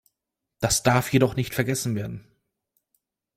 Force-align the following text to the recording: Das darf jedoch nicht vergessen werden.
Das 0.61 0.81
darf 0.81 1.13
jedoch 1.13 1.35
nicht 1.35 1.53
vergessen 1.53 1.93
werden. 1.95 2.25